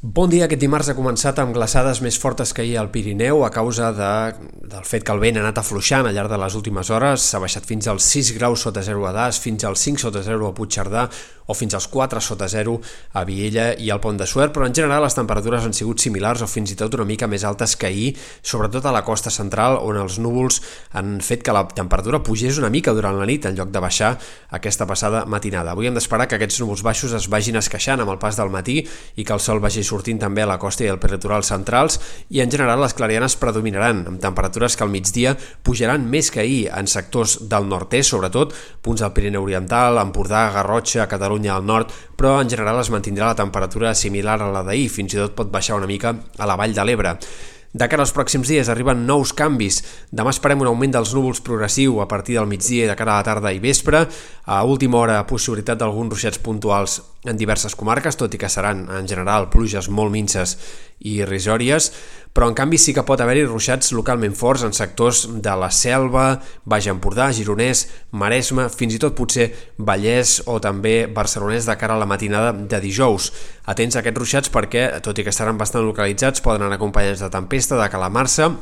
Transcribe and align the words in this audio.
Bon 0.00 0.30
dia. 0.30 0.44
Aquest 0.46 0.60
dimarts 0.62 0.86
ha 0.92 0.94
començat 0.94 1.40
amb 1.42 1.50
glaçades 1.56 1.98
més 2.04 2.14
fortes 2.22 2.52
que 2.54 2.62
ahir 2.62 2.76
al 2.78 2.90
Pirineu 2.94 3.40
a 3.42 3.48
causa 3.50 3.88
de, 3.90 4.10
del 4.70 4.84
fet 4.86 5.02
que 5.02 5.10
el 5.10 5.18
vent 5.18 5.40
ha 5.40 5.42
anat 5.42 5.58
afluixant 5.58 6.06
al 6.06 6.14
llarg 6.14 6.30
de 6.30 6.38
les 6.38 6.54
últimes 6.54 6.92
hores. 6.94 7.24
S'ha 7.26 7.40
baixat 7.42 7.66
fins 7.66 7.88
als 7.90 8.06
6 8.14 8.30
graus 8.36 8.62
sota 8.62 8.84
0 8.86 9.08
a 9.08 9.12
Das, 9.16 9.42
fins 9.42 9.66
als 9.66 9.82
5 9.82 9.98
sota 10.06 10.22
0 10.22 10.52
a 10.52 10.54
Puigcerdà 10.54 11.08
o 11.48 11.54
fins 11.56 11.74
als 11.74 11.88
4 11.88 12.20
sota 12.20 12.46
0 12.48 12.76
a 13.16 13.24
Viella 13.24 13.72
i 13.80 13.88
al 13.90 14.02
Pont 14.04 14.18
de 14.20 14.26
Suert, 14.28 14.52
però 14.52 14.66
en 14.68 14.74
general 14.76 15.02
les 15.02 15.16
temperatures 15.16 15.64
han 15.64 15.72
sigut 15.72 15.98
similars 16.04 16.44
o 16.44 16.46
fins 16.46 16.74
i 16.74 16.76
tot 16.76 16.94
una 16.94 17.06
mica 17.08 17.26
més 17.26 17.44
altes 17.48 17.74
que 17.80 17.88
ahir, 17.88 18.10
sobretot 18.44 18.84
a 18.84 18.92
la 18.92 19.02
costa 19.06 19.32
central, 19.32 19.78
on 19.80 19.96
els 19.96 20.18
núvols 20.20 20.60
han 20.92 21.22
fet 21.24 21.42
que 21.42 21.54
la 21.56 21.64
temperatura 21.72 22.20
pugés 22.22 22.60
una 22.60 22.68
mica 22.68 22.92
durant 22.92 23.16
la 23.16 23.26
nit 23.26 23.48
en 23.48 23.56
lloc 23.56 23.72
de 23.72 23.80
baixar 23.80 24.12
aquesta 24.60 24.86
passada 24.86 25.24
matinada. 25.24 25.72
Avui 25.72 25.88
hem 25.88 25.96
d'esperar 25.96 26.28
que 26.28 26.36
aquests 26.36 26.60
núvols 26.60 26.84
baixos 26.84 27.16
es 27.16 27.30
vagin 27.32 27.56
esqueixant 27.56 28.04
amb 28.04 28.12
el 28.12 28.20
pas 28.20 28.36
del 28.36 28.52
matí 28.52 28.82
i 29.16 29.24
que 29.24 29.32
el 29.32 29.40
sol 29.40 29.64
vagi 29.64 29.80
sortint 29.88 30.20
també 30.20 30.44
a 30.44 30.48
la 30.50 30.58
costa 30.60 30.84
i 30.84 30.90
al 30.92 31.00
peritoral 31.02 31.44
centrals 31.46 31.98
i 32.30 32.42
en 32.44 32.52
general 32.52 32.82
les 32.84 32.94
clarianes 32.94 33.38
predominaran 33.40 34.04
amb 34.12 34.22
temperatures 34.22 34.76
que 34.76 34.84
al 34.86 34.92
migdia 34.92 35.34
pujaran 35.64 36.06
més 36.12 36.30
que 36.30 36.44
ahir 36.44 36.62
en 36.76 36.86
sectors 36.86 37.38
del 37.48 37.68
nord-est, 37.68 38.12
sobretot 38.12 38.54
punts 38.84 39.02
del 39.02 39.14
Pirineu 39.16 39.48
Oriental, 39.48 39.98
Empordà, 40.02 40.48
Garrotxa, 40.54 41.08
Catalunya 41.10 41.56
al 41.56 41.66
nord, 41.66 41.92
però 42.16 42.38
en 42.42 42.50
general 42.50 42.80
es 42.82 42.92
mantindrà 42.94 43.32
la 43.32 43.38
temperatura 43.38 43.94
similar 43.94 44.40
a 44.42 44.52
la 44.52 44.66
d'ahir, 44.66 44.88
fins 44.92 45.14
i 45.14 45.22
tot 45.22 45.36
pot 45.38 45.52
baixar 45.52 45.80
una 45.80 45.90
mica 45.90 46.14
a 46.38 46.48
la 46.48 46.56
vall 46.58 46.76
de 46.76 46.84
l'Ebre. 46.84 47.16
De 47.72 47.84
cara 47.84 48.00
als 48.00 48.14
pròxims 48.16 48.48
dies 48.48 48.70
arriben 48.72 49.02
nous 49.04 49.34
canvis. 49.36 49.82
Demà 50.08 50.32
esperem 50.32 50.62
un 50.64 50.70
augment 50.70 50.94
dels 50.94 51.12
núvols 51.12 51.42
progressiu 51.44 52.00
a 52.00 52.06
partir 52.08 52.38
del 52.38 52.48
migdia 52.48 52.88
de 52.88 52.96
cara 52.96 53.18
a 53.18 53.20
la 53.20 53.26
tarda 53.26 53.52
i 53.52 53.60
vespre. 53.60 54.06
A 54.48 54.62
última 54.64 54.96
hora, 54.96 55.20
possibilitat 55.28 55.76
d'alguns 55.78 56.14
ruixats 56.14 56.40
puntuals 56.40 57.02
en 57.28 57.36
diverses 57.36 57.76
comarques, 57.76 58.16
tot 58.16 58.32
i 58.32 58.40
que 58.40 58.48
seran, 58.48 58.86
en 58.88 59.08
general, 59.10 59.50
pluges 59.52 59.90
molt 59.92 60.14
minces 60.14 60.56
i 61.00 61.18
irrisòries, 61.22 61.90
però 62.34 62.48
en 62.50 62.54
canvi 62.58 62.78
sí 62.78 62.92
que 62.94 63.02
pot 63.06 63.20
haver-hi 63.20 63.44
ruixats 63.46 63.92
localment 63.96 64.34
forts 64.38 64.64
en 64.66 64.74
sectors 64.76 65.24
de 65.42 65.54
la 65.58 65.70
Selva, 65.74 66.26
Baix 66.68 66.86
Empordà, 66.90 67.30
Gironès, 67.34 67.86
Maresme, 68.12 68.68
fins 68.70 68.94
i 68.94 69.00
tot 69.02 69.16
potser 69.18 69.48
Vallès 69.78 70.38
o 70.46 70.58
també 70.62 71.08
Barcelonès 71.10 71.66
de 71.66 71.76
cara 71.80 71.96
a 71.96 72.02
la 72.02 72.06
matinada 72.06 72.52
de 72.52 72.82
dijous. 72.84 73.32
Atents 73.66 73.96
a 73.96 74.02
aquests 74.02 74.22
ruixats 74.22 74.54
perquè, 74.54 74.88
tot 75.02 75.18
i 75.18 75.26
que 75.26 75.34
estaran 75.34 75.58
bastant 75.58 75.86
localitzats, 75.86 76.44
poden 76.44 76.66
anar 76.66 76.78
acompanyats 76.78 77.24
de 77.24 77.32
tempesta, 77.32 77.78
de 77.80 77.90
calamarsa, 77.90 78.52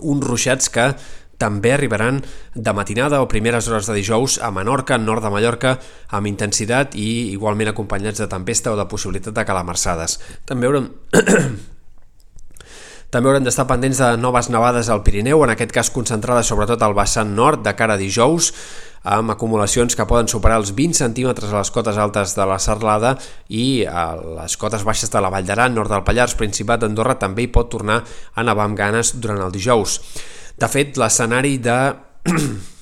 uns 0.00 0.26
ruixats 0.26 0.68
que 0.68 0.90
també 1.38 1.72
arribaran 1.74 2.22
de 2.54 2.72
matinada 2.72 3.20
o 3.22 3.28
primeres 3.28 3.68
hores 3.68 3.86
de 3.88 3.96
dijous 3.98 4.38
a 4.42 4.50
Menorca, 4.50 4.98
nord 4.98 5.24
de 5.24 5.30
Mallorca, 5.32 5.76
amb 6.08 6.30
intensitat 6.30 6.96
i 6.96 7.32
igualment 7.32 7.72
acompanyats 7.72 8.22
de 8.22 8.28
tempesta 8.30 8.72
o 8.72 8.76
de 8.76 8.88
possibilitat 8.88 9.36
de 9.36 9.46
calamarsades. 9.48 10.20
També 10.48 10.68
haurem... 10.68 10.92
També 13.06 13.30
haurem 13.30 13.44
d'estar 13.46 13.68
pendents 13.70 14.00
de 14.02 14.08
noves 14.18 14.48
nevades 14.50 14.88
al 14.90 15.04
Pirineu, 15.06 15.44
en 15.46 15.52
aquest 15.52 15.70
cas 15.72 15.92
concentrades 15.94 16.48
sobretot 16.50 16.82
al 16.82 16.92
vessant 16.92 17.30
nord 17.38 17.62
de 17.62 17.72
cara 17.78 17.94
a 17.94 18.00
dijous, 18.00 18.50
amb 19.06 19.30
acumulacions 19.30 19.94
que 19.94 20.04
poden 20.10 20.26
superar 20.26 20.58
els 20.58 20.72
20 20.74 20.98
centímetres 20.98 21.52
a 21.52 21.60
les 21.60 21.70
cotes 21.70 21.96
altes 22.02 22.34
de 22.34 22.46
la 22.50 22.58
Serlada 22.58 23.14
i 23.48 23.86
a 23.86 24.08
les 24.18 24.56
cotes 24.58 24.82
baixes 24.84 25.12
de 25.12 25.22
la 25.22 25.30
Vall 25.30 25.46
d'Aran, 25.46 25.76
nord 25.78 25.94
del 25.94 26.02
Pallars, 26.04 26.34
Principat 26.34 26.82
d'Andorra, 26.82 27.14
també 27.22 27.46
hi 27.46 27.52
pot 27.54 27.70
tornar 27.70 28.00
a 28.34 28.44
nevar 28.44 28.66
amb 28.66 28.76
ganes 28.76 29.14
durant 29.22 29.46
el 29.46 29.54
dijous. 29.54 30.00
De 30.56 30.68
fet, 30.72 30.96
l'escenari 30.96 31.58
de 31.60 31.76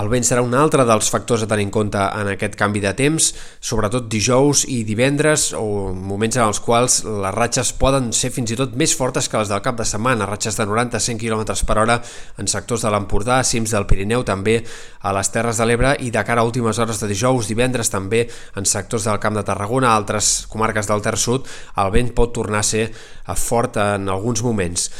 el 0.00 0.08
vent 0.10 0.26
serà 0.26 0.42
un 0.44 0.52
altre 0.58 0.84
dels 0.84 1.06
factors 1.08 1.44
a 1.44 1.48
tenir 1.48 1.64
en 1.68 1.72
compte 1.72 1.96
en 1.96 2.28
aquest 2.32 2.58
canvi 2.60 2.82
de 2.82 2.92
temps, 2.98 3.30
sobretot 3.62 4.10
dijous 4.12 4.66
i 4.68 4.82
divendres, 4.84 5.46
o 5.56 5.94
moments 5.94 6.36
en 6.36 6.44
els 6.44 6.60
quals 6.60 6.98
les 7.06 7.34
ratxes 7.38 7.72
poden 7.80 8.10
ser 8.12 8.32
fins 8.34 8.52
i 8.52 8.58
tot 8.60 8.76
més 8.76 8.92
fortes 8.98 9.30
que 9.30 9.40
les 9.40 9.54
del 9.54 9.64
cap 9.64 9.80
de 9.80 9.88
setmana, 9.88 10.28
ratxes 10.28 10.60
de 10.60 10.68
90-100 10.68 11.22
km 11.24 11.56
per 11.64 11.78
hora 11.86 11.98
en 12.36 12.52
sectors 12.52 12.84
de 12.84 12.92
l'Empordà, 12.92 13.40
cims 13.46 13.72
del 13.72 13.88
Pirineu, 13.88 14.28
també 14.28 14.58
a 15.00 15.16
les 15.16 15.32
Terres 15.32 15.62
de 15.62 15.70
l'Ebre 15.70 15.96
i 16.04 16.12
de 16.12 16.26
cara 16.28 16.44
a 16.44 16.48
últimes 16.52 16.76
hores 16.82 17.00
de 17.00 17.08
dijous, 17.08 17.48
divendres 17.48 17.88
també 17.88 18.26
en 18.58 18.68
sectors 18.68 19.08
del 19.08 19.22
Camp 19.24 19.40
de 19.40 19.46
Tarragona, 19.46 19.96
altres 19.96 20.42
comarques 20.52 20.90
del 20.90 21.06
Ter 21.06 21.16
Sud, 21.16 21.48
el 21.80 21.96
vent 21.96 22.12
pot 22.12 22.34
tornar 22.34 22.60
a 22.60 22.72
ser 22.74 22.90
fort 23.40 23.80
en 23.80 24.10
alguns 24.12 24.44
moments. 24.44 24.90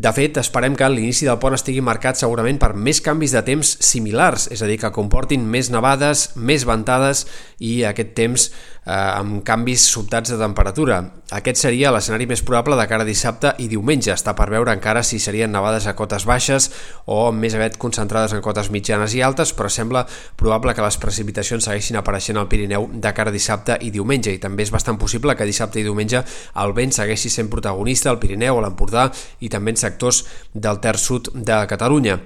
De 0.00 0.08
fet, 0.16 0.38
esperem 0.40 0.76
que 0.80 0.86
l'inici 0.88 1.26
del 1.28 1.36
pont 1.42 1.52
estigui 1.52 1.82
marcat 1.84 2.16
segurament 2.16 2.56
per 2.62 2.70
més 2.72 3.02
canvis 3.04 3.34
de 3.36 3.42
temps 3.44 3.72
similars, 3.84 4.46
és 4.54 4.62
a 4.64 4.68
dir, 4.70 4.78
que 4.80 4.88
comportin 4.96 5.42
més 5.44 5.68
nevades, 5.68 6.30
més 6.40 6.64
ventades 6.64 7.26
i 7.58 7.82
aquest 7.84 8.14
temps 8.16 8.46
eh, 8.90 9.18
amb 9.20 9.44
canvis 9.46 9.84
sobtats 9.92 10.32
de 10.32 10.38
temperatura. 10.40 11.00
Aquest 11.30 11.60
seria 11.62 11.92
l'escenari 11.94 12.26
més 12.26 12.42
probable 12.42 12.74
de 12.78 12.86
cara 12.90 13.04
a 13.06 13.08
dissabte 13.08 13.52
i 13.62 13.68
diumenge. 13.70 14.10
Està 14.12 14.34
per 14.34 14.48
veure 14.50 14.74
encara 14.74 15.04
si 15.06 15.20
serien 15.22 15.52
nevades 15.54 15.86
a 15.86 15.94
cotes 15.98 16.26
baixes 16.26 16.70
o 17.06 17.30
més 17.30 17.54
aviat 17.54 17.78
concentrades 17.78 18.34
en 18.34 18.42
cotes 18.42 18.72
mitjanes 18.74 19.14
i 19.14 19.22
altes, 19.22 19.54
però 19.54 19.70
sembla 19.70 20.04
probable 20.40 20.74
que 20.74 20.84
les 20.84 20.98
precipitacions 20.98 21.70
segueixin 21.70 22.00
apareixent 22.00 22.40
al 22.40 22.50
Pirineu 22.50 22.88
de 22.90 23.14
cara 23.14 23.30
a 23.30 23.36
dissabte 23.36 23.78
i 23.80 23.92
diumenge 23.94 24.34
i 24.34 24.42
també 24.42 24.66
és 24.66 24.74
bastant 24.74 24.98
possible 24.98 25.36
que 25.38 25.46
dissabte 25.46 25.80
i 25.80 25.86
diumenge 25.86 26.24
el 26.64 26.74
vent 26.74 26.94
segueixi 26.96 27.30
sent 27.30 27.50
protagonista 27.52 28.10
al 28.10 28.18
Pirineu, 28.18 28.58
a 28.58 28.66
l'Empordà 28.66 29.10
i 29.40 29.48
també 29.52 29.76
en 29.76 29.78
sectors 29.78 30.24
del 30.52 30.82
Ter 30.82 30.98
Sud 30.98 31.30
de 31.34 31.62
Catalunya. 31.70 32.18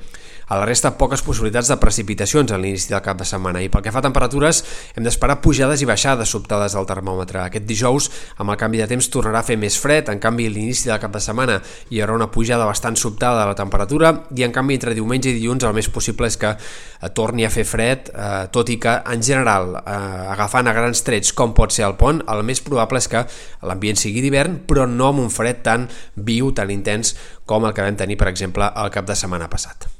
A 0.46 0.58
la 0.60 0.66
resta, 0.68 0.92
poques 0.98 1.22
possibilitats 1.24 1.70
de 1.72 1.76
precipitacions 1.80 2.52
a 2.52 2.58
l'inici 2.60 2.90
del 2.92 3.00
cap 3.04 3.16
de 3.16 3.24
setmana. 3.24 3.62
I 3.64 3.70
pel 3.72 3.84
que 3.84 3.92
fa 3.94 4.02
a 4.02 4.04
temperatures, 4.04 4.60
hem 4.92 5.06
d'esperar 5.06 5.38
pujades 5.40 5.80
i 5.80 5.88
baixades 5.88 6.28
sobtades 6.34 6.76
del 6.76 6.84
termòmetre. 6.88 7.40
Aquest 7.40 7.64
dijous, 7.64 8.10
amb 8.36 8.52
el 8.52 8.58
canvi 8.60 8.82
de 8.82 8.88
temps, 8.90 9.08
tornarà 9.08 9.40
a 9.40 9.46
fer 9.46 9.56
més 9.60 9.78
fred. 9.80 10.10
En 10.12 10.20
canvi, 10.20 10.50
a 10.50 10.52
l'inici 10.52 10.90
del 10.90 11.00
cap 11.00 11.14
de 11.14 11.22
setmana 11.24 11.60
hi 11.88 12.02
haurà 12.02 12.18
una 12.18 12.28
pujada 12.30 12.68
bastant 12.68 12.98
sobtada 13.00 13.40
de 13.40 13.48
la 13.52 13.56
temperatura 13.56 14.12
i, 14.36 14.44
en 14.44 14.52
canvi, 14.52 14.76
entre 14.76 14.94
diumenge 14.96 15.32
i 15.32 15.38
dilluns 15.38 15.64
el 15.64 15.74
més 15.76 15.88
possible 15.88 16.28
és 16.28 16.36
que 16.40 16.52
eh, 16.52 17.10
torni 17.16 17.48
a 17.48 17.52
fer 17.52 17.64
fred, 17.64 18.12
eh, 18.12 18.44
tot 18.52 18.68
i 18.68 18.76
que, 18.82 18.98
en 19.14 19.24
general, 19.24 19.78
eh, 19.80 19.96
agafant 20.36 20.68
a 20.68 20.76
grans 20.76 21.04
trets 21.06 21.32
com 21.32 21.56
pot 21.56 21.72
ser 21.72 21.88
el 21.88 21.96
pont, 22.00 22.20
el 22.28 22.44
més 22.44 22.60
probable 22.64 23.00
és 23.00 23.08
que 23.08 23.24
l'ambient 23.64 24.00
sigui 24.00 24.20
d'hivern, 24.24 24.60
però 24.68 24.84
no 24.90 25.08
amb 25.08 25.24
un 25.24 25.32
fred 25.32 25.64
tan 25.64 25.88
viu, 26.16 26.52
tan 26.52 26.72
intens 26.74 27.16
com 27.48 27.64
el 27.64 27.72
que 27.72 27.84
vam 27.84 27.96
tenir, 27.96 28.20
per 28.20 28.28
exemple, 28.28 28.68
el 28.68 28.92
cap 28.92 29.08
de 29.08 29.16
setmana 29.16 29.48
passat. 29.48 29.93